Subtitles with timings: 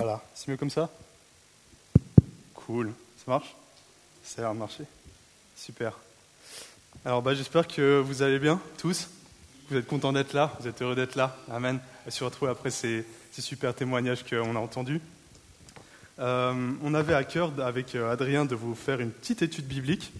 [0.00, 0.88] Voilà, c'est mieux comme ça
[2.54, 3.56] Cool, ça marche
[4.22, 4.84] Ça a l'air de marcher.
[5.56, 5.98] Super.
[7.04, 9.08] Alors bah, j'espère que vous allez bien, tous.
[9.68, 11.36] Vous êtes contents d'être là, vous êtes heureux d'être là.
[11.50, 11.80] Amen.
[12.06, 15.00] Et surtout après ces, ces super témoignages qu'on a entendus.
[16.20, 20.12] Euh, on avait à cœur avec euh, Adrien de vous faire une petite étude biblique.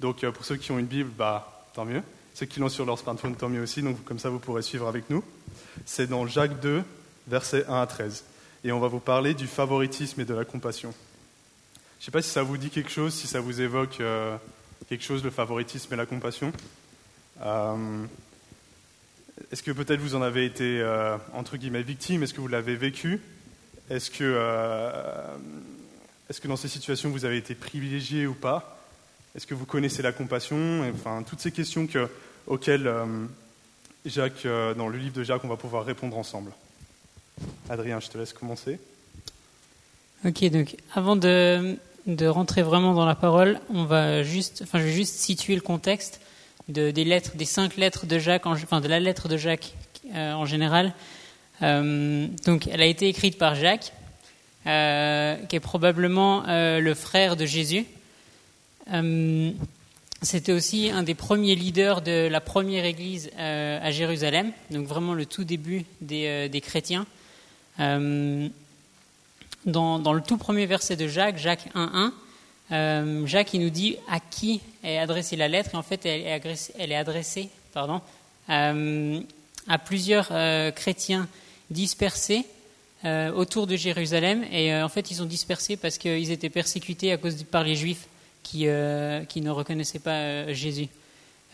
[0.00, 2.02] Donc euh, pour ceux qui ont une Bible, bah, tant mieux.
[2.34, 3.80] Ceux qui l'ont sur leur smartphone, tant mieux aussi.
[3.80, 5.24] Donc comme ça, vous pourrez suivre avec nous.
[5.86, 6.82] C'est dans Jacques 2,
[7.28, 8.24] versets 1 à 13.
[8.64, 10.94] Et on va vous parler du favoritisme et de la compassion.
[11.98, 14.00] Je ne sais pas si ça vous dit quelque chose, si ça vous évoque
[14.88, 16.52] quelque chose, le favoritisme et la compassion.
[19.50, 20.84] Est-ce que peut-être vous en avez été,
[21.32, 22.22] entre guillemets, victime?
[22.22, 23.20] Est-ce que vous l'avez vécu?
[23.90, 25.36] Est-ce que, euh,
[26.44, 28.78] dans ces situations, vous avez été privilégié ou pas?
[29.34, 30.88] Est-ce que vous connaissez la compassion?
[30.94, 32.08] Enfin, toutes ces questions que,
[32.46, 33.04] auxquelles euh,
[34.06, 36.52] Jacques, euh, dans le livre de Jacques, on va pouvoir répondre ensemble.
[37.68, 38.78] Adrien, je te laisse commencer.
[40.24, 44.84] Ok, donc avant de, de rentrer vraiment dans la parole, on va juste, enfin, je
[44.84, 46.20] vais juste situer le contexte
[46.68, 49.74] de, des lettres, des cinq lettres de Jacques, enfin de la lettre de Jacques
[50.14, 50.92] en général.
[51.62, 53.92] Euh, donc, elle a été écrite par Jacques,
[54.66, 57.86] euh, qui est probablement euh, le frère de Jésus.
[60.22, 65.24] C'était aussi un des premiers leaders de la première église à Jérusalem, donc vraiment le
[65.26, 67.06] tout début des, des chrétiens.
[67.78, 68.50] Dans,
[69.98, 74.60] dans, le tout premier verset de Jacques, Jacques 1.1, Jacques il nous dit à qui
[74.82, 78.00] est adressée la lettre, et en fait elle est adressée, pardon,
[78.48, 80.28] à plusieurs
[80.74, 81.28] chrétiens
[81.70, 82.44] dispersés
[83.04, 84.44] euh, autour de Jérusalem.
[84.52, 87.74] Et euh, en fait, ils ont dispersé parce qu'ils étaient persécutés à cause par les
[87.74, 88.06] Juifs
[88.44, 90.88] qui, euh, qui ne reconnaissaient pas Jésus.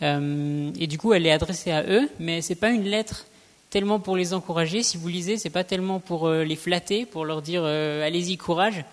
[0.01, 3.25] et du coup, elle est adressée à eux, mais c'est pas une lettre
[3.69, 4.83] tellement pour les encourager.
[4.83, 8.83] Si vous lisez, c'est pas tellement pour les flatter, pour leur dire allez-y courage.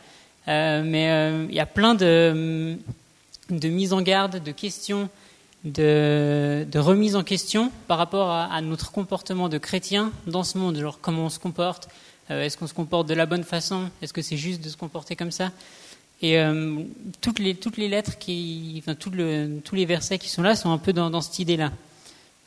[0.47, 2.77] mais il y a plein de,
[3.51, 5.09] de mises en garde, de questions
[5.67, 11.01] de, remise en question par rapport à, notre comportement de chrétien dans ce monde, genre
[11.01, 11.89] comment on se comporte,
[12.31, 14.77] euh, est-ce qu'on se comporte de la bonne façon, est-ce que c'est juste de se
[14.77, 15.51] comporter comme ça?
[16.23, 16.83] Et euh,
[17.21, 20.57] toutes, les, toutes les lettres, qui, enfin, tout le, tous les versets qui sont là
[20.57, 21.73] sont un peu dans, cette idée-là.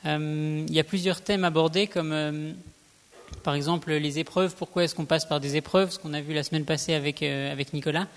[0.06, 2.56] Euh, il y a plusieurs thèmes abordés comme
[3.44, 6.34] par exemple les épreuves, pourquoi est-ce qu'on passe par des épreuves, ce qu'on a vu
[6.34, 8.08] la semaine passée avec, avec Nicolas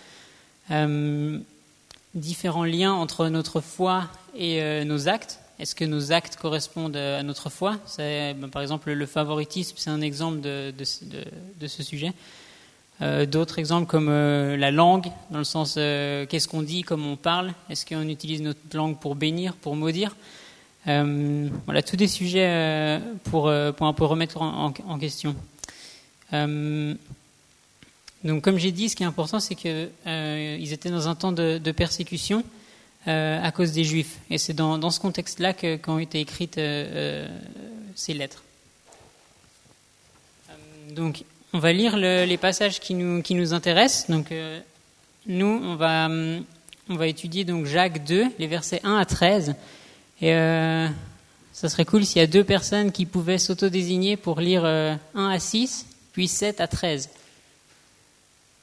[2.14, 4.04] différents liens entre notre foi
[4.36, 5.38] et euh, nos actes.
[5.58, 7.78] Est-ce que nos actes correspondent euh, à notre foi?
[7.98, 12.12] Ben, Par exemple, le favoritisme, c'est un exemple de, de, ce sujet.
[13.00, 17.52] Euh, d'autres exemples comme la langue, dans le sens qu'est-ce qu'on dit, comment on parle?
[17.70, 20.14] Est-ce qu'on utilise notre langue pour bénir, pour maudire?
[20.84, 25.36] Voilà, tous des sujets pour, pour un peu remettre en, question.
[28.24, 31.32] Donc, comme j'ai dit, ce qui est important, c'est qu'ils euh, étaient dans un temps
[31.32, 32.44] de, persécution
[33.08, 34.18] euh, à cause des Juifs.
[34.30, 37.26] Et c'est dans, ce contexte-là qu'ont été écrites euh,
[37.94, 38.42] ces lettres.
[40.94, 44.08] donc, on va lire les passages qui nous, qui nous intéressent.
[44.08, 44.32] Donc,
[45.26, 49.54] nous, on va, on va étudier donc Jacques 2, les versets 1 à 13.
[50.22, 50.32] Et
[51.52, 55.38] ça serait cool s'il y a deux personnes qui pouvaient s'auto-désigner pour lire 1 à
[55.38, 57.10] 6, puis 7 à 13.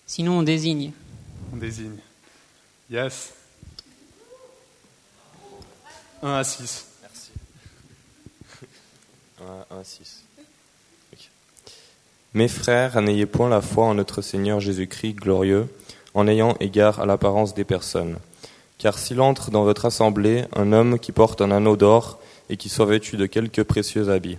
[0.07, 0.91] Sinon, on désigne.
[1.53, 1.97] On désigne.
[2.89, 3.33] Yes.
[6.23, 6.85] 1 à 6.
[7.01, 7.29] Merci.
[9.41, 10.23] 1 à 6.
[12.33, 15.67] Mes frères, n'ayez point la foi en notre Seigneur Jésus-Christ glorieux,
[16.13, 18.17] en ayant égard à l'apparence des personnes.
[18.79, 22.17] Car s'il entre dans votre assemblée un homme qui porte un anneau d'or
[22.49, 24.37] et qui soit vêtu de quelques précieux habits,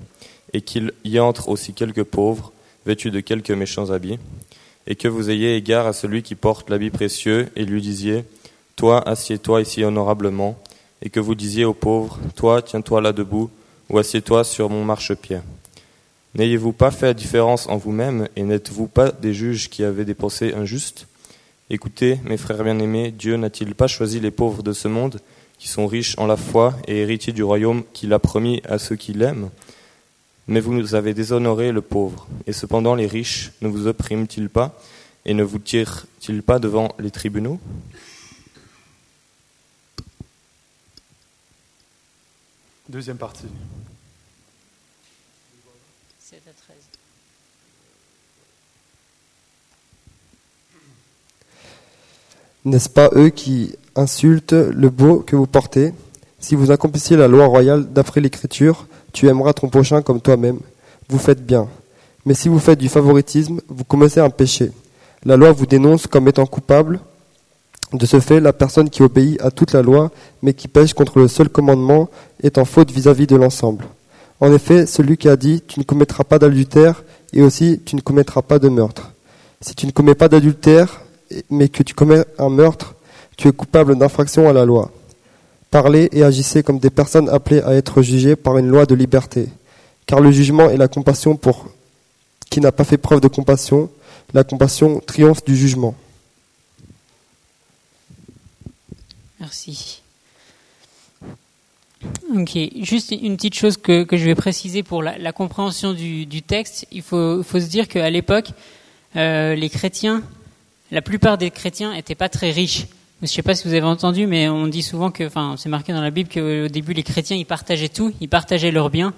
[0.54, 2.50] et qu'il y entre aussi quelques pauvres,
[2.86, 4.18] vêtus de quelques méchants habits,
[4.86, 8.24] et que vous ayez égard à celui qui porte l'habit précieux, et lui disiez,
[8.76, 10.58] Toi, assieds-toi ici honorablement,
[11.02, 13.50] et que vous disiez aux pauvres, Toi, tiens-toi là debout,
[13.90, 15.40] ou assieds-toi sur mon marchepied.
[16.34, 20.14] N'ayez-vous pas fait la différence en vous-même, et n'êtes-vous pas des juges qui avaient des
[20.14, 21.06] pensées injustes
[21.72, 25.20] Écoutez, mes frères bien-aimés, Dieu n'a-t-il pas choisi les pauvres de ce monde,
[25.56, 28.96] qui sont riches en la foi et héritiers du royaume qu'il a promis à ceux
[28.96, 29.50] qui l'aiment?
[30.48, 34.76] Mais vous nous avez déshonoré le pauvre, et cependant les riches ne vous oppriment-ils pas
[35.24, 37.60] et ne vous tirent-ils pas devant les tribunaux?
[42.88, 43.46] Deuxième partie.
[52.66, 55.94] N'est-ce pas eux qui insultent le beau que vous portez?
[56.40, 60.58] Si vous accomplissiez la loi royale d'après l'Écriture, tu aimeras ton prochain comme toi-même.
[61.08, 61.68] Vous faites bien.
[62.26, 64.72] Mais si vous faites du favoritisme, vous commencez un péché.
[65.24, 67.00] La loi vous dénonce comme étant coupable.
[67.94, 70.10] De ce fait, la personne qui obéit à toute la loi,
[70.42, 72.10] mais qui pêche contre le seul commandement,
[72.42, 73.86] est en faute vis-à-vis de l'ensemble.
[74.38, 78.02] En effet, celui qui a dit Tu ne commettras pas d'adultère, et aussi Tu ne
[78.02, 79.12] commettras pas de meurtre.
[79.62, 81.00] Si tu ne commets pas d'adultère,
[81.50, 82.94] mais que tu commets un meurtre,
[83.36, 84.90] tu es coupable d'infraction à la loi.
[85.70, 89.48] Parlez et agissez comme des personnes appelées à être jugées par une loi de liberté.
[90.06, 91.68] Car le jugement et la compassion pour
[92.50, 93.88] qui n'a pas fait preuve de compassion,
[94.34, 95.94] la compassion triomphe du jugement.
[99.38, 100.02] Merci.
[102.34, 106.42] Ok, juste une petite chose que, que je vais préciser pour la, compréhension du, du,
[106.42, 106.86] texte.
[106.90, 108.50] Il faut, faut se dire qu'à l'époque,
[109.16, 110.22] euh, les chrétiens,
[110.90, 112.86] la plupart des chrétiens n'étaient pas très riches.
[113.20, 115.68] Je ne sais pas si vous avez entendu, mais on dit souvent que, enfin, c'est
[115.68, 119.12] marqué dans la Bible qu'au début, les chrétiens, ils partageaient tout, ils partageaient leurs biens,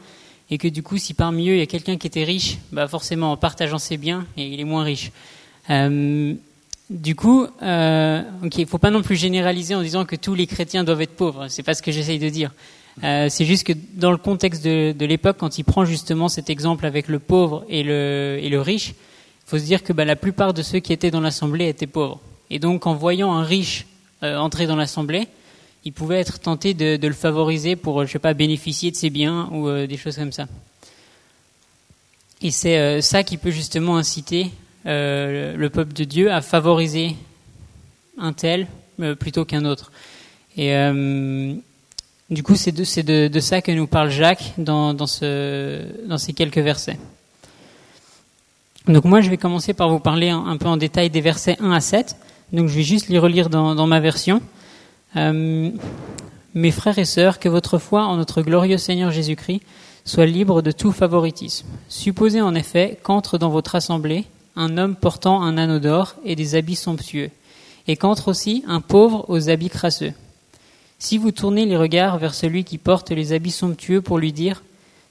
[0.51, 2.89] et que du coup, si parmi eux, il y a quelqu'un qui était riche, bah
[2.89, 5.13] forcément, en partageant ses biens, il est moins riche.
[5.71, 6.35] Euh,
[6.91, 8.23] du coup, euh,
[8.57, 11.47] il faut pas non plus généraliser en disant que tous les chrétiens doivent être pauvres.
[11.49, 12.53] C'est pas ce que j'essaye de dire.
[13.05, 16.85] Euh, c'est juste que dans le contexte de, l'époque, quand il prend justement cet exemple
[16.85, 18.95] avec le pauvre et le, riche,
[19.47, 22.21] faut se dire que bah, la plupart de ceux qui étaient dans l'assemblée étaient pauvres.
[22.50, 23.87] Et donc, en voyant un riche
[24.23, 25.29] euh, entrer dans l'assemblée,
[25.85, 29.49] il pouvait être tenté de, le favoriser pour, je sais pas, bénéficier de ses biens
[29.53, 30.47] ou euh, des choses comme ça.
[32.41, 34.50] Et c'est euh, ça qui peut justement inciter
[34.85, 37.15] euh, le peuple de Dieu à favoriser
[38.19, 38.67] un tel
[39.00, 39.93] euh, plutôt qu'un autre.
[40.56, 41.55] Et euh,
[42.31, 46.99] du coup, c'est de, ça que nous parle Jacques dans ces quelques versets.
[48.88, 51.70] Donc moi, je vais commencer par vous parler un, peu en détail des versets 1
[51.70, 52.17] à 7.
[52.52, 54.40] Donc je vais juste les relire dans, dans ma version.
[55.17, 55.70] Euh,
[56.55, 59.62] Mes frères et sœurs, que votre foi en notre glorieux Seigneur Jésus-Christ
[60.05, 61.67] soit libre de tout favoritisme.
[61.88, 64.25] Supposez en effet qu'entre dans votre assemblée
[64.56, 67.31] un homme portant un anneau d'or et des habits somptueux,
[67.88, 70.12] et qu'entre aussi un pauvre aux habits crasseux.
[70.99, 74.62] Si vous tournez les regards vers celui qui porte les habits somptueux pour lui dire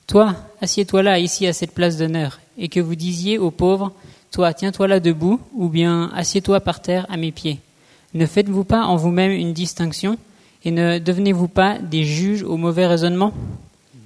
[0.07, 3.91] Toi, assieds-toi là, ici, à cette place d'honneur, et que vous disiez au pauvre
[4.31, 7.59] Toi, tiens-toi là debout, ou bien assieds-toi par terre à mes pieds.
[8.13, 10.17] Ne faites-vous pas en vous-même une distinction,
[10.63, 13.33] et ne devenez-vous pas des juges au mauvais raisonnement?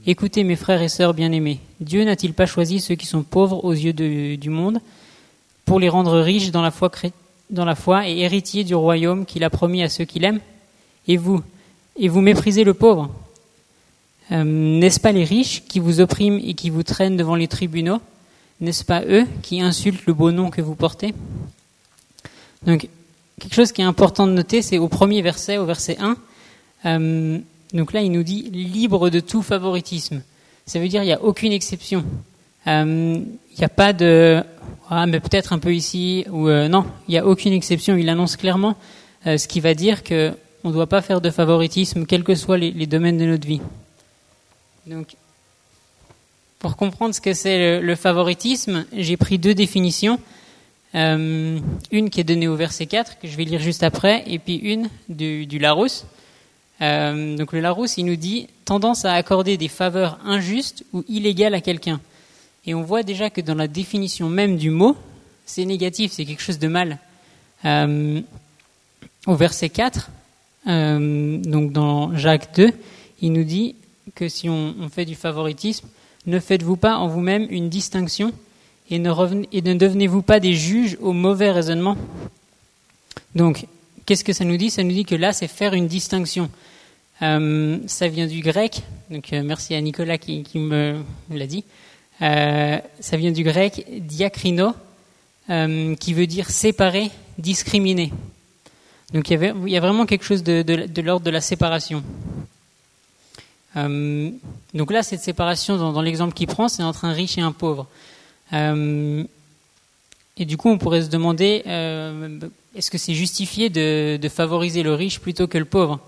[0.08, 3.74] Écoutez, mes frères et sœurs bien-aimés, Dieu n'a-t-il pas choisi ceux qui sont pauvres aux
[3.74, 4.80] yeux du monde
[5.66, 6.92] pour les rendre riches dans la, foi,
[7.50, 10.42] dans la foi et héritiers du royaume qu'il a promis à ceux qui l'aiment?
[11.08, 11.42] Et vous
[11.98, 13.10] Et vous méprisez le pauvre?
[14.32, 18.00] Euh, N'est-ce pas les riches qui vous oppriment et qui vous traînent devant les tribunaux?
[18.62, 21.14] N'est-ce pas eux qui insultent le beau nom que vous portez
[22.66, 22.88] Donc,
[23.40, 26.16] quelque chose qui est important de noter, c'est au premier verset, au verset 1,
[26.86, 27.40] euh,
[27.74, 30.22] donc là, il nous dit libre de tout favoritisme.
[30.66, 32.06] Ça veut dire il n'y a aucune exception.
[32.68, 33.20] Euh,
[33.52, 34.44] il n'y a pas de
[34.90, 37.96] ah, mais peut-être un peu ici ou euh, non, il n'y a aucune exception.
[37.98, 38.76] Il annonce clairement
[39.26, 42.60] ce qui va dire que on ne doit pas faire de favoritisme, quels que soient
[42.60, 43.62] les, les, domaines de notre vie.
[44.86, 45.16] Donc,
[46.66, 50.20] pour comprendre ce que c'est le, favoritisme, j'ai pris deux définitions.
[50.96, 51.60] Euh,
[51.92, 54.56] une qui est donnée au verset 4, que je vais lire juste après, et puis
[54.56, 56.08] une du, Larousse.
[56.82, 61.54] Euh, donc le Larousse, il nous dit tendance à accorder des faveurs injustes ou illégales
[61.54, 62.02] à quelqu'un.
[62.66, 64.98] Et on voit déjà que dans la définition même du mot,
[65.46, 66.98] c'est négatif, c'est quelque chose de mal.
[67.66, 68.22] Euh,
[69.28, 70.10] au verset 4,
[70.66, 72.72] euh, donc dans Jacques 2,
[73.22, 73.76] il nous dit
[74.16, 75.88] que si on fait du favoritisme,
[76.28, 78.32] ne faites-vous pas en vous-même une distinction
[78.90, 81.98] et ne, devenez-vous pas des juges au mauvais raisonnement?
[83.36, 83.66] Donc,
[84.06, 84.70] qu'est-ce que ça nous dit?
[84.70, 86.50] Ça nous dit que là, c'est faire une distinction.
[87.22, 91.02] Euh, ça vient du grec, donc euh, merci à Nicolas qui, me
[91.32, 91.64] l'a dit.
[92.22, 94.74] Euh, ça vient du grec diakrino,
[95.50, 98.12] euh, qui veut dire séparer, discriminer.
[99.14, 102.04] Donc il y, a vraiment quelque chose de l'ordre de la séparation.
[103.76, 104.30] Euh,
[104.74, 107.88] donc là, cette séparation, dans, l'exemple qu'il prend, c'est entre un riche et un pauvre.
[108.54, 109.26] et
[110.46, 111.64] du coup, on pourrait se demander,
[112.76, 116.00] est-ce que c'est justifié de, favoriser le riche plutôt que le pauvre?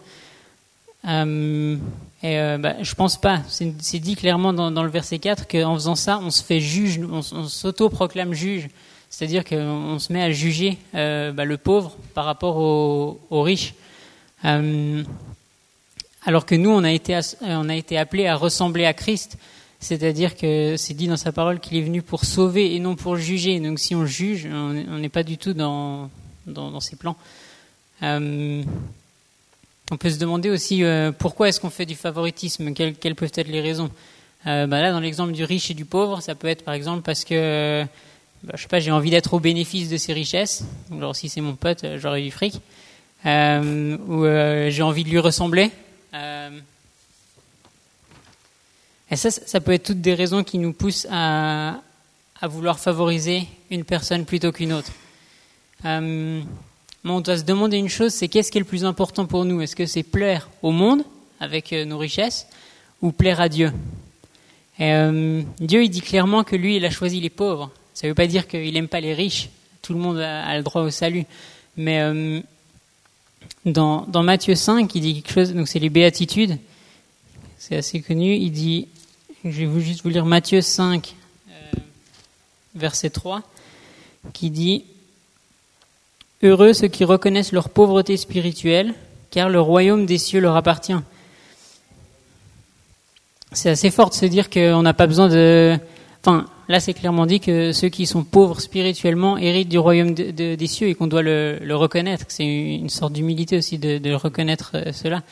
[1.07, 1.77] Euh,
[2.23, 3.41] et euh, bah, Je pense pas.
[3.47, 7.21] C'est dit clairement dans, le verset 4 qu'en faisant ça, on se fait juge, on,
[7.21, 8.69] s'auto-proclame juge.
[9.09, 13.73] C'est-à-dire qu'on se met à juger euh, bah, le pauvre par rapport au riche.
[16.27, 19.37] Euh, alors que nous, on a été, on a été appelés à ressembler à Christ.
[19.79, 23.15] C'est-à-dire que c'est dit dans sa parole qu'il est venu pour sauver et non pour
[23.15, 23.59] juger.
[23.59, 26.09] Donc si on juge, on n'est pas du tout dans,
[26.79, 27.15] ses plans.
[28.03, 28.63] Euh,
[29.91, 33.47] on peut se demander aussi euh, pourquoi est-ce qu'on fait du favoritisme, quelles, peuvent être
[33.47, 33.89] les raisons?
[34.45, 37.01] Euh, bah là, dans l'exemple du riche et du pauvre, ça peut être par exemple
[37.03, 37.85] parce que
[38.43, 40.63] bah, sais pas, j'ai envie d'être au bénéfice de ses richesses.
[40.91, 42.61] Alors si c'est mon pote, euh, j'aurais du fric.
[43.25, 45.71] Euh, ou euh, j'ai envie de lui ressembler.
[46.13, 46.59] Euh,
[49.09, 51.81] et ça, ça peut être toutes des raisons qui nous poussent à,
[52.43, 54.91] vouloir favoriser une personne plutôt qu'une autre.
[55.85, 56.41] Euh,
[57.03, 59.45] mais on doit se demander une chose, c'est qu'est-ce qui est le plus important pour
[59.45, 59.61] nous?
[59.61, 61.03] Est-ce que c'est plaire au monde
[61.39, 62.47] avec euh, nos richesses
[63.01, 63.71] ou plaire à Dieu?
[64.79, 67.71] Euh, Dieu, il dit clairement que lui, il a choisi les pauvres.
[67.93, 69.49] Ça ne veut pas dire qu'il n'aime pas les riches.
[69.81, 71.25] Tout le monde a, le droit au salut.
[71.77, 72.41] Mais euh,
[73.67, 76.57] dans, Matthieu 5, il dit quelque chose, donc c'est les béatitudes,
[77.57, 78.87] c'est assez connu, il dit,
[79.43, 81.15] je vais juste vous lire Matthieu 5,
[81.49, 81.51] euh,
[82.75, 83.41] verset 3,
[84.33, 84.85] qui dit
[86.43, 88.93] Heureux ceux qui reconnaissent leur pauvreté spirituelle,
[89.31, 90.93] car le royaume des cieux leur appartient.
[93.51, 95.77] C'est assez fort de se dire qu'on n'a pas besoin de.
[96.21, 100.31] Enfin, là, c'est clairement dit que ceux qui sont pauvres spirituellement héritent du royaume de-
[100.31, 102.25] de- des cieux et qu'on doit le, reconnaître.
[102.27, 105.23] C'est une sorte d'humilité aussi de, reconnaître euh, cela.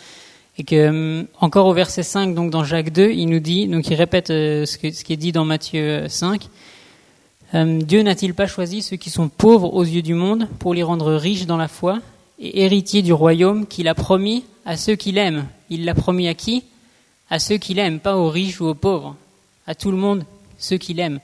[0.58, 3.88] Et que, hum, encore au verset 5, donc dans Jacques 2, il nous dit, donc
[3.90, 6.48] il répète euh, ce, qui est dit dans Matthieu 5.
[7.54, 10.84] Euh, Dieu n'a-t-il pas choisi ceux qui sont pauvres aux yeux du monde pour les
[10.84, 12.00] rendre riches dans la foi
[12.40, 15.46] et héritiers du royaume qu'il a promis à ceux qu'il aime?
[15.70, 16.64] Il l'a promis à qui?
[17.30, 19.16] À ceux qu'il aime, pas aux riches ou aux pauvres.
[19.68, 20.24] À tout le monde,
[20.58, 21.20] ceux qu'il aime.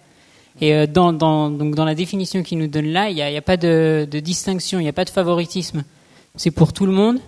[0.59, 3.41] Et euh, dans, donc dans la définition qu'il nous donne là, il n'y a, a
[3.41, 5.83] pas de, distinction, il n'y a pas de favoritisme.
[6.35, 7.19] C'est pour tout le monde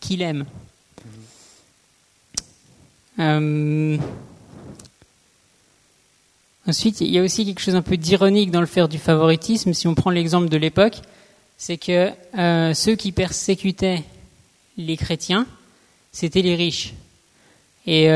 [0.00, 0.44] qu'il aime.
[3.18, 3.96] Euh,
[6.68, 9.72] Ensuite, il y a aussi quelque chose un peu d'ironique dans le faire du favoritisme.
[9.72, 10.96] Si on prend l'exemple de l'époque,
[11.56, 14.02] c'est que euh, ceux qui persécutaient
[14.76, 15.46] les chrétiens,
[16.10, 16.94] c'était les riches.
[17.86, 18.08] Et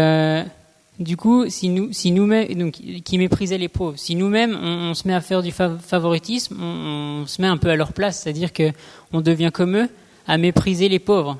[1.00, 4.95] du coup, si nous, si nous-mêmes, donc, qui méprisaient les pauvres, si nous-mêmes on, on
[4.95, 7.92] se met à faire du fa- favoritisme, on, on se met un peu à leur
[7.92, 8.71] place, c'est-à-dire que
[9.12, 9.88] on devient comme eux
[10.28, 11.38] à mépriser les pauvres.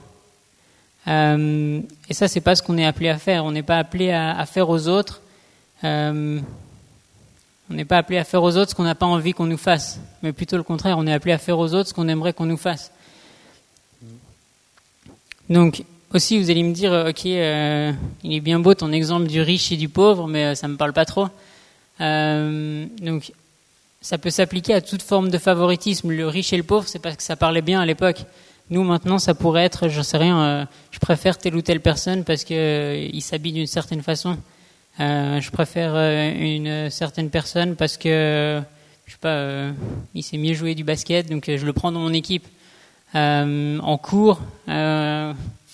[1.09, 3.45] Euh, et ça, c'est pas ce qu'on est appelé à faire.
[3.45, 5.21] On n'est pas appelé à, à faire aux autres.
[5.85, 6.41] euh,
[7.71, 9.57] on n'est pas appelé à faire aux autres ce qu'on n'a pas envie qu'on nous
[9.57, 12.33] fasse, mais plutôt le contraire, on est appelé à faire aux autres ce qu'on aimerait
[12.33, 12.91] qu'on nous fasse.
[15.49, 17.93] Donc, aussi, vous allez me dire, euh, ok, euh,
[18.25, 20.77] il est bien beau ton exemple du riche et du pauvre, mais euh, ça me
[20.77, 21.29] parle pas trop.
[22.01, 23.33] Donc,
[24.01, 26.11] ça peut s'appliquer à toute forme de favoritisme.
[26.11, 28.25] Le riche et le pauvre, c'est parce que ça parlait bien à l'époque.
[28.71, 32.45] Nous, maintenant, ça pourrait être, j'en sais rien, je préfère telle ou telle personne parce
[32.45, 34.39] que euh, il s'habille d'une certaine façon.
[34.99, 38.63] Je préfère une certaine personne parce que,
[39.07, 39.71] je sais pas,
[40.15, 42.47] il sait mieux jouer du basket, donc je le prends dans mon équipe.
[43.15, 44.41] En cours,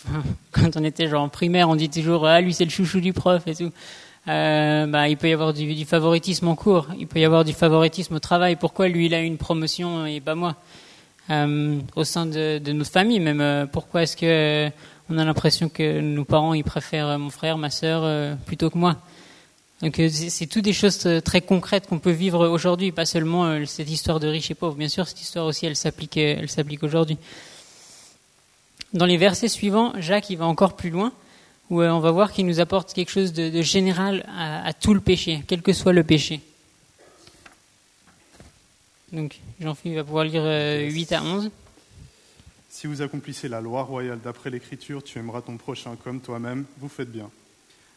[0.53, 3.13] quand on était genre en primaire, on dit toujours ah lui c'est le chouchou du
[3.13, 3.73] prof et tout.
[4.29, 7.53] Euh, bah, il peut y avoir du, favoritisme en cours, il peut y avoir du
[7.53, 8.57] favoritisme au travail.
[8.57, 10.57] Pourquoi lui il a une promotion et pas moi?
[11.31, 14.27] Euh, Au sein de, de notre famille même, euh, pourquoi est-ce que
[14.67, 14.71] euh,
[15.11, 18.97] on a l'impression que nos parents ils préfèrent mon frère, ma sœur plutôt que moi?
[19.83, 24.19] Donc c'est toutes des choses très concrètes qu'on peut vivre aujourd'hui, pas seulement cette histoire
[24.21, 24.75] de riches et pauvres.
[24.75, 27.19] Bien sûr, cette histoire aussi, elle s'applique, elle s'applique aujourd'hui.
[28.97, 31.13] Dans les versets suivants, Jacques il va encore plus loin,
[31.69, 35.01] où euh, on va voir qu'il nous apporte quelque chose de, général à, tout le
[35.01, 36.41] péché, quel que soit le péché.
[39.13, 41.51] Donc Jean-Philippe va pouvoir lire euh, 8 à 11.
[42.71, 46.89] Si vous accomplissez la loi royale d'après l'Écriture, tu aimeras ton prochain comme toi-même, vous
[46.89, 47.31] faites bien.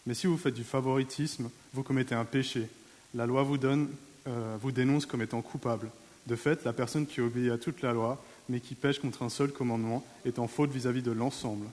[0.06, 2.68] Mais si vous faites du favoritisme, vous commettez un péché.
[3.14, 3.88] La loi vous, donne,
[4.28, 5.92] euh, vous dénonce comme étant coupable.
[6.28, 9.30] De fait, la personne qui obéit à toute la loi, mais qui pêche contre un
[9.30, 11.66] seul commandement, est en faute vis-à-vis de l'ensemble.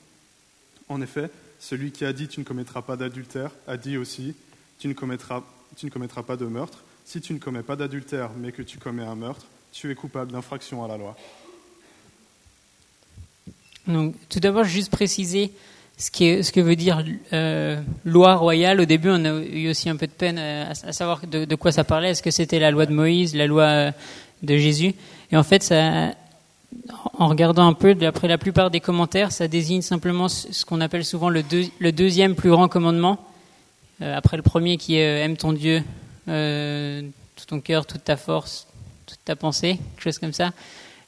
[0.88, 4.34] En effet, celui qui a dit tu ne commettras pas d'adultère a dit aussi
[4.78, 5.42] tu ne, commettras,
[5.76, 6.84] tu ne commettras pas de meurtre.
[7.06, 10.32] Si tu ne commets pas d'adultère, mais que tu commets un meurtre, tu es coupable
[10.32, 11.16] d'infraction à la loi.
[13.86, 15.52] Donc, tout d'abord, juste préciser
[15.96, 18.80] ce, qui est- ce que veut dire euh, loi royale.
[18.80, 21.44] Au début, on a eu aussi un peu de peine euh, à, à savoir de,
[21.44, 22.10] de quoi ça parlait.
[22.10, 23.92] Est-ce que c'était la loi de Moïse, la loi euh,
[24.42, 24.94] de Jésus?
[25.30, 26.10] Et en fait, ça,
[27.18, 31.04] en regardant un peu, d'après la plupart des commentaires, ça désigne simplement ce qu'on appelle
[31.04, 33.18] souvent le, deux- le deuxième plus grand commandement,
[34.02, 35.82] euh, après le premier qui est euh, aime ton Dieu,
[36.28, 37.02] euh,
[37.36, 38.66] tout ton cœur, toute ta force,
[39.06, 40.52] toute ta pensée, quelque chose comme ça.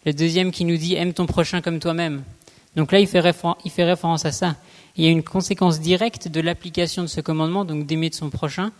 [0.06, 2.22] Le deuxième qui nous dit aime ton prochain comme toi-même.
[2.76, 4.56] Donc là, il fait, référence à ça.
[4.96, 8.30] Il y a une conséquence directe de l'application de ce commandement, donc d'aimer de son
[8.30, 8.70] prochain,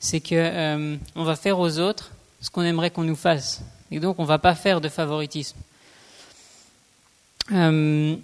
[0.00, 2.10] c'est que on va faire aux autres
[2.40, 5.56] ce qu'on aimerait qu'on nous fasse, et donc on va pas faire de favoritisme.
[7.52, 8.16] Euh,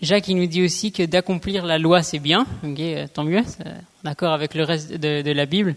[0.00, 3.66] Jacques, il nous dit aussi que d'accomplir la loi, c'est bien, euh, tant mieux, c'est
[4.04, 5.76] en accord avec le reste de, la Bible.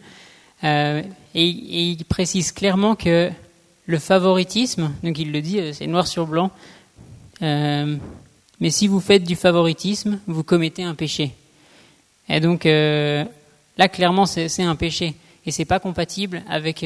[0.64, 1.02] Euh,
[1.34, 3.30] et, il précise clairement que
[3.88, 6.52] le favoritisme, donc il le dit, c'est noir sur blanc,
[7.42, 11.34] mais si vous faites du favoritisme, vous commettez un péché.
[12.30, 15.14] Et donc là, clairement, c'est un péché.
[15.46, 16.84] Et c'est pas compatible avec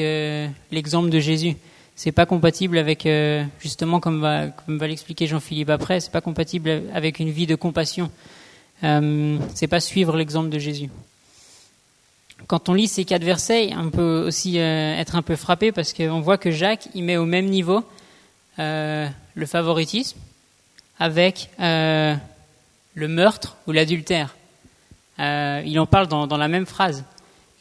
[0.70, 1.56] l'exemple de Jésus.
[2.02, 6.22] C'est pas compatible avec, euh, justement, comme va, comme va l'expliquer Jean-Philippe après, c'est pas
[6.22, 8.10] compatible avec une vie de compassion.
[8.82, 10.88] Euh, c'est pas suivre l'exemple de Jésus.
[12.46, 15.92] Quand on lit ces quatre versets, on peut aussi euh, être un peu frappé parce
[15.92, 17.84] qu'on voit que Jacques, il met au même niveau
[18.58, 20.18] euh, le favoritisme
[20.98, 22.18] avec le
[22.96, 24.36] meurtre ou l'adultère.
[25.18, 27.04] Il en parle dans, dans la même phrase.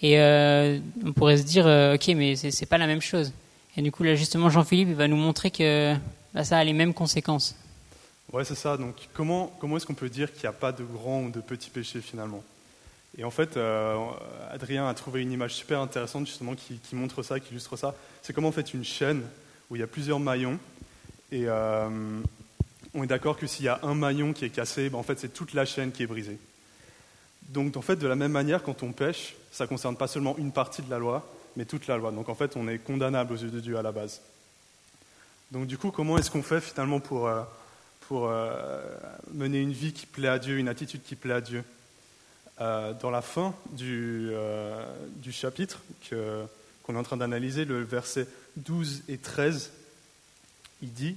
[0.01, 3.33] Et on pourrait se dire, ok, mais c'est pas la même chose.
[3.77, 5.95] Et du coup, là, justement, Jean-Philippe, il va nous montrer que
[6.33, 7.55] bah, ça a les mêmes conséquences.
[8.31, 8.77] Ouais, c'est ça.
[8.77, 11.41] Donc, comment, comment est-ce qu'on peut dire qu'il n'y a pas de grands ou de
[11.41, 12.43] petits péchés finalement?
[13.17, 13.97] Et en fait, euh,
[14.51, 17.95] Adrien a trouvé une image super intéressante justement qui, montre ça, qui illustre ça.
[18.21, 19.23] C'est comme en fait une chaîne
[19.69, 20.59] où il y a plusieurs maillons.
[21.31, 21.89] Et euh,
[22.93, 25.19] on est d'accord que s'il y a un maillon qui est cassé, ben, en fait,
[25.19, 26.37] c'est toute la chaîne qui est brisée.
[27.49, 30.37] Donc, en fait, de la même manière, quand on pêche, ça ne concerne pas seulement
[30.37, 32.11] une partie de la loi, mais toute la loi.
[32.11, 34.21] Donc, en fait, on est condamnable aux yeux de Dieu à la base.
[35.51, 37.41] Donc, du coup, comment est-ce qu'on fait finalement pour, euh,
[38.07, 38.81] pour euh,
[39.33, 41.63] mener une vie qui plaît à Dieu, une attitude qui plaît à Dieu?
[42.61, 44.29] Euh, Dans la fin du,
[45.17, 46.43] du chapitre que-
[46.83, 48.27] qu'on est en train d'analyser, le verset
[48.57, 49.71] 12 et 13,
[50.81, 51.15] il dit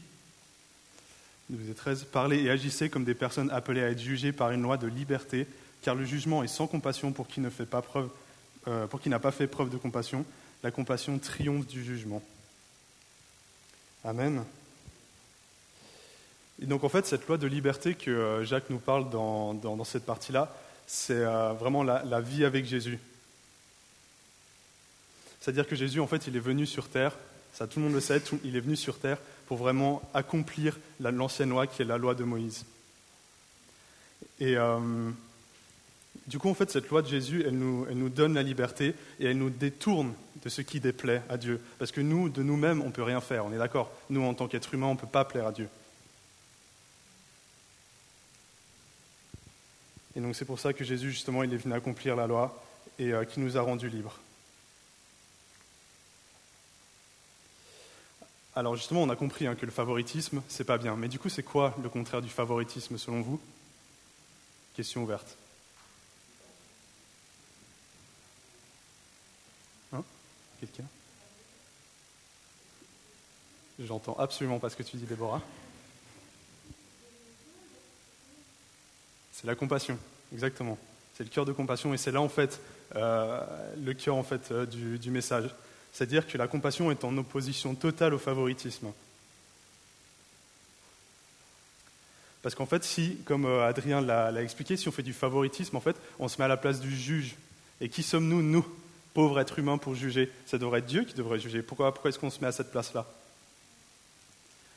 [1.51, 4.63] 12 et 13, Parlez et agissez comme des personnes appelées à être jugées par une
[4.63, 5.47] loi de liberté,
[5.83, 8.09] car le jugement est sans compassion pour qui ne fait pas preuve,
[8.69, 10.25] euh, pour qui n'a pas fait preuve de compassion.
[10.63, 12.23] La compassion triomphe du jugement.
[14.05, 14.45] Amen.
[16.61, 19.83] Et donc en fait, cette loi de liberté que euh, Jacques nous parle dans, dans-
[19.85, 20.55] cette partie-là,
[20.87, 22.99] c'est euh, vraiment la, vie avec Jésus.
[25.41, 27.17] C'est-à-dire que Jésus, en fait, il est venu sur terre,
[27.53, 31.11] ça tout le monde le sait, il est venu sur terre pour vraiment accomplir la-
[31.11, 32.65] l'ancienne loi qui est la loi de Moïse.
[34.39, 34.57] Et
[36.27, 38.95] du coup, en fait, cette loi de Jésus, elle nous, elle nous donne la liberté
[39.19, 41.61] et elle nous détourne de ce qui déplaît à Dieu.
[41.79, 44.35] Parce que nous, de nous-mêmes, on ne peut rien faire, on est d'accord Nous, en
[44.35, 45.69] tant qu'êtres humains, on ne peut pas plaire à Dieu.
[50.15, 52.63] Et donc c'est pour ça que Jésus, justement, il est venu accomplir la loi
[52.99, 54.19] et euh, qui nous a rendus libres.
[58.55, 60.97] Alors justement, on a compris hein, que le favoritisme, c'est pas bien.
[60.97, 63.41] Mais du coup, c'est quoi le contraire du favoritisme selon vous?
[64.75, 65.39] Question ouverte.
[69.93, 70.03] Hein
[70.61, 70.85] Quelqu'un
[73.79, 75.43] J'entends absolument pas ce que tu dis, Déborah.
[79.33, 79.99] C'est la compassion,
[80.33, 80.79] exactement.
[81.17, 82.61] C'est le cœur de compassion et c'est là en fait
[82.95, 83.41] euh,
[83.83, 85.51] le cœur en fait euh, du, message.
[85.93, 88.93] C'est-à-dire que la compassion est en opposition totale au favoritisme.
[92.43, 95.77] Parce qu'en fait, si, comme euh, Adrien l'a l'a expliqué, si on fait du favoritisme,
[95.77, 97.37] en fait, on se met à la place du juge.
[97.81, 98.67] Et qui sommes-nous, nous,
[99.15, 101.63] pauvres êtres humains, pour juger Ça devrait être Dieu qui devrait juger.
[101.63, 103.07] Pourquoi, pourquoi est-ce qu'on se met à cette place-là?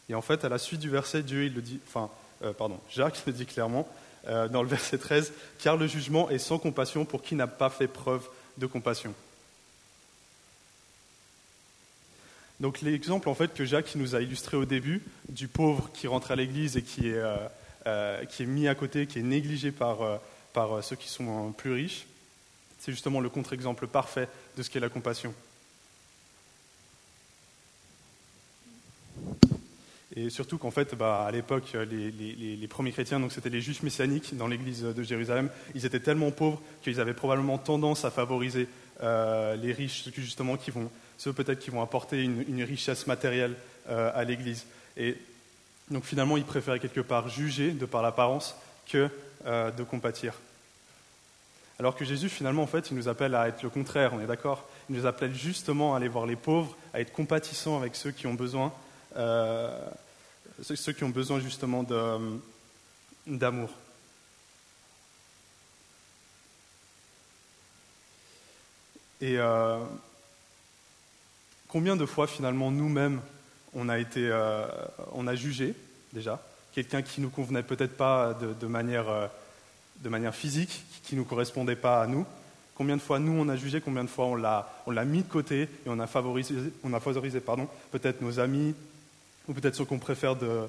[0.10, 2.10] Et en fait, à la suite du verset, Dieu, il le dit, enfin,
[2.44, 3.88] euh, pardon, Jacques le dit clairement,
[4.28, 7.70] euh, dans le verset 13, car le jugement est sans compassion pour qui n'a pas
[7.70, 9.14] fait preuve de compassion.
[12.62, 16.32] Donc l'exemple en fait que Jacques nous a illustré au début du pauvre qui rentre
[16.32, 17.22] à l'église et qui est,
[17.86, 20.22] euh, qui est mis à côté, qui est négligé par,
[20.54, 22.06] par ceux qui sont plus riches,
[22.80, 25.34] c'est justement le contre-exemple parfait de ce qu'est la compassion.
[30.18, 34.36] Et surtout qu'en fait, bah, à l'époque, les, premiers chrétiens, donc c'était les juifs messianiques
[34.38, 38.70] dans l'église de Jérusalem, ils étaient tellement pauvres qu'ils avaient probablement tendance à favoriser
[39.04, 43.08] euh, les riches, ceux justement qui vont, ceux peut-être qui vont apporter une, une richesse
[43.08, 43.56] matérielle
[43.90, 44.66] euh, à l'église.
[44.96, 45.18] Et
[45.92, 48.56] donc finalement, ils préféraient quelque part juger de par l'apparence
[48.88, 49.10] que
[49.46, 50.34] euh, de compatir.
[51.80, 54.28] Alors que Jésus, finalement, en fait, il nous appelle à être le contraire, on est
[54.28, 54.64] d'accord?
[54.90, 58.28] Il nous appelle justement à aller voir les pauvres, à être compatissants avec ceux qui
[58.28, 58.72] ont besoin,
[59.18, 59.78] euh,
[60.62, 62.40] ceux qui ont besoin justement de-
[63.28, 63.70] d'amour.
[69.20, 69.80] Et euh,
[71.68, 73.22] combien de fois, finalement, nous-mêmes,
[73.74, 74.66] on a été, euh,
[75.14, 75.74] on a jugé
[76.14, 76.42] déjà?
[76.74, 79.28] Quelqu'un qui nous convenait peut-être pas de, manière euh,
[80.02, 82.26] de manière physique, qui ne nous correspondait pas à nous.
[82.76, 85.62] Combien de fois nous on a jugé, combien de fois on l'a, mis de côté
[85.64, 88.76] et on a favorisé, on a favorisé pardon, peut-être nos amis
[89.48, 90.68] ou peut-être ceux qu'on préfère de, euh,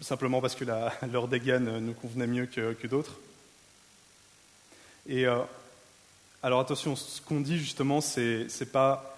[0.00, 3.18] simplement parce que la- leur dégaine nous convenait mieux que, d'autres.
[5.06, 5.40] Et euh,
[6.42, 9.14] alors attention, ce qu'on dit justement, c'est, pas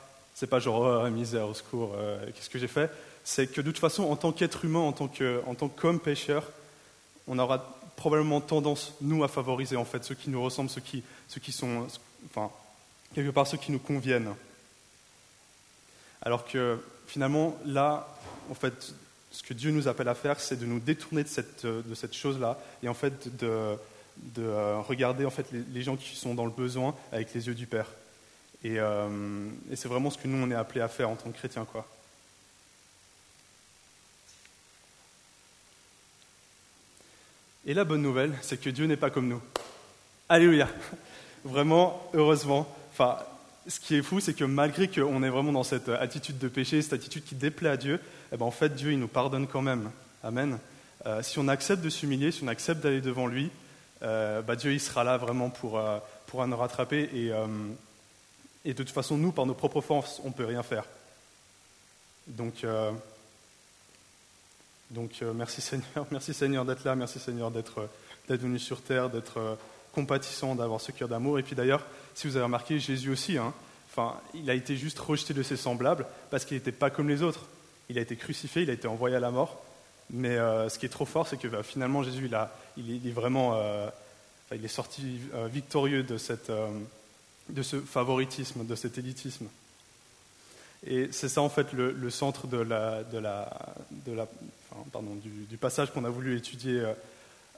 [0.50, 2.90] pas genre oh, misère, au secours, euh, qu'est-ce que j'ai fait?
[3.22, 6.50] C'est que de toute façon, en tant qu'être humain, en tant qu'homme pécheur,
[7.28, 11.02] on aura probablement tendance, nous, à favoriser en fait ceux qui nous ressemblent, ceux qui,
[11.28, 11.86] ceux qui sont,
[12.26, 12.50] enfin,
[13.14, 14.34] quelque part ceux qui nous conviennent.
[16.22, 18.08] Alors que finalement, là,
[18.50, 18.94] en fait,
[19.30, 22.14] ce que Dieu nous appelle à faire, c'est de nous détourner de cette, de cette
[22.14, 23.76] chose-là et en fait de,
[24.16, 27.54] de euh, regarder en fait les, gens qui sont dans le besoin avec les yeux
[27.54, 27.88] du Père.
[28.62, 31.30] Et, euh, et c'est vraiment ce que nous on est appelé à faire en tant
[31.30, 31.86] que chrétiens, quoi.
[37.66, 39.40] Et la bonne nouvelle, c'est que Dieu n'est pas comme nous.
[40.28, 40.68] Alléluia.
[41.44, 42.68] Vraiment, heureusement.
[42.92, 43.18] Enfin,
[43.66, 46.82] ce qui est fou, c'est que malgré qu'on est vraiment dans cette attitude de péché,
[46.82, 48.00] cette attitude qui déplaît à Dieu,
[48.32, 49.90] eh ben en fait, Dieu, il nous pardonne quand même.
[50.22, 50.58] Amen.
[51.06, 53.50] Euh, si on accepte de s'humilier, si on accepte d'aller devant lui,
[54.02, 57.08] euh, bah Dieu, il sera là vraiment pour, euh, pour nous rattraper.
[57.14, 57.30] Et,
[58.66, 60.84] et, de toute façon, nous, par nos propres forces, on ne peut rien faire.
[62.26, 62.66] Donc,
[64.94, 67.88] euh, donc merci Seigneur, merci Seigneur d'être là, merci Seigneur d'être
[68.28, 69.58] venu sur terre, d'être
[69.92, 71.38] compatissant, d'avoir ce cœur d'amour.
[71.38, 73.52] Et puis d'ailleurs, si vous avez remarqué, Jésus aussi, hein,
[74.34, 77.46] il a été juste rejeté de ses semblables parce qu'il n'était pas comme les autres.
[77.88, 79.62] Il a été crucifié, il a été envoyé à la mort.
[80.10, 82.30] Mais euh, ce qui est trop fort, c'est que bah, finalement Jésus,
[82.76, 83.88] il, est, vraiment, euh,
[84.52, 89.46] il est sorti euh, victorieux de ce favoritisme, de cet élitisme.
[90.86, 92.58] Et c'est ça en fait le, centre du,
[95.56, 96.82] passage qu'on a voulu étudier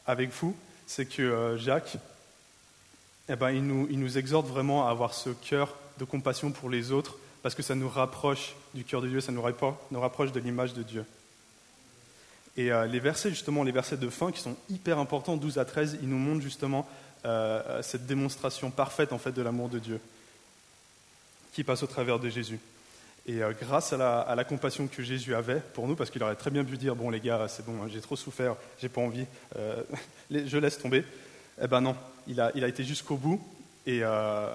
[0.07, 1.99] avec vous, c'est que Jacques,
[3.29, 7.17] eh ben, il, nous, exhorte vraiment à avoir ce cœur de compassion pour les autres,
[7.43, 10.83] parce que ça nous rapproche du cœur de Dieu, ça nous rapproche, de l'image de
[10.83, 11.05] Dieu.
[12.57, 15.65] Et euh, les versets, justement, les versets de fin qui sont hyper importants, 12 à
[15.65, 16.89] 13, ils nous montrent justement
[17.25, 20.01] euh, cette démonstration parfaite en fait de l'amour de Dieu
[21.53, 22.61] qui passe au travers de Jésus.
[23.29, 26.51] Et euh, grâce à la, compassion que Jésus avait pour nous, parce qu'il aurait très
[26.51, 29.27] bien pu dire bon les gars, c'est bon, hein, j'ai trop souffert, j'ai pas envie,
[29.57, 29.83] euh,
[30.31, 31.05] je laisse tomber.
[31.61, 31.97] Eh ben non,
[32.29, 33.41] il a, été jusqu'au bout
[33.85, 34.55] et euh,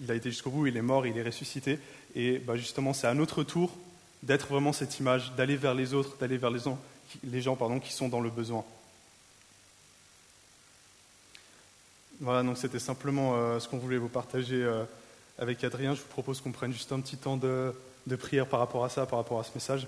[0.00, 1.80] il a été jusqu'au bout, il est mort, il est ressuscité.
[2.14, 3.72] Et ben justement, c'est à notre tour
[4.22, 8.08] d'être vraiment cette image, d'aller vers les autres, d'aller vers les gens, pardon, qui sont
[8.08, 8.64] dans le besoin.
[12.20, 14.64] Voilà, donc c'était simplement ce qu'on voulait vous partager
[15.42, 15.94] avec Adrien.
[15.94, 17.74] Je vous propose qu'on prenne juste un petit temps de,
[18.16, 19.86] prière par rapport à ça, par rapport à ce message.